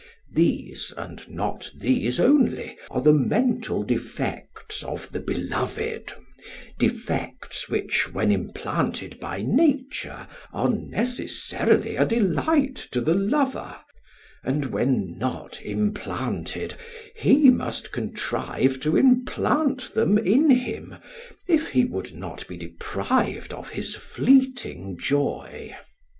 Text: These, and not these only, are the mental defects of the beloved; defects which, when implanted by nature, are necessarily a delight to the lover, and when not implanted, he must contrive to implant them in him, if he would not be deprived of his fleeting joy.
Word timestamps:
These, 0.33 0.91
and 0.97 1.29
not 1.29 1.69
these 1.77 2.19
only, 2.19 2.75
are 2.89 3.01
the 3.03 3.13
mental 3.13 3.83
defects 3.83 4.81
of 4.81 5.11
the 5.11 5.19
beloved; 5.19 6.13
defects 6.79 7.69
which, 7.69 8.11
when 8.11 8.31
implanted 8.31 9.19
by 9.19 9.43
nature, 9.43 10.25
are 10.51 10.69
necessarily 10.71 11.97
a 11.97 12.05
delight 12.07 12.77
to 12.93 12.99
the 12.99 13.13
lover, 13.13 13.77
and 14.43 14.71
when 14.71 15.19
not 15.19 15.61
implanted, 15.61 16.73
he 17.15 17.51
must 17.51 17.91
contrive 17.91 18.79
to 18.79 18.97
implant 18.97 19.93
them 19.93 20.17
in 20.17 20.49
him, 20.49 20.95
if 21.47 21.69
he 21.69 21.85
would 21.85 22.15
not 22.15 22.47
be 22.47 22.57
deprived 22.57 23.53
of 23.53 23.69
his 23.69 23.95
fleeting 23.95 24.97
joy. 24.97 25.77